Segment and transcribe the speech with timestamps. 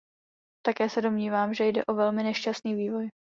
[0.65, 3.09] Také se domnívám, že jde o velmi nešťastný vývoj.